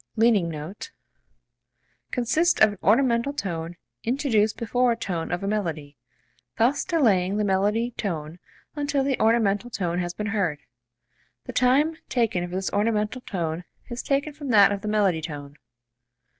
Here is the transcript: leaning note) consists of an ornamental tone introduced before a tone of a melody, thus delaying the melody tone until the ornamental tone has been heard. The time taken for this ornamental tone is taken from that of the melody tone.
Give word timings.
leaning 0.15 0.49
note) 0.49 0.91
consists 2.09 2.59
of 2.59 2.71
an 2.71 2.77
ornamental 2.81 3.31
tone 3.33 3.75
introduced 4.03 4.57
before 4.57 4.91
a 4.91 4.95
tone 4.95 5.31
of 5.31 5.43
a 5.43 5.47
melody, 5.47 5.95
thus 6.57 6.83
delaying 6.83 7.37
the 7.37 7.43
melody 7.43 7.91
tone 7.91 8.39
until 8.75 9.03
the 9.03 9.19
ornamental 9.19 9.69
tone 9.69 9.99
has 9.99 10.15
been 10.15 10.25
heard. 10.33 10.57
The 11.43 11.53
time 11.53 11.97
taken 12.09 12.43
for 12.49 12.55
this 12.55 12.73
ornamental 12.73 13.21
tone 13.21 13.63
is 13.91 14.01
taken 14.01 14.33
from 14.33 14.47
that 14.49 14.71
of 14.71 14.81
the 14.81 14.87
melody 14.87 15.21
tone. 15.21 15.55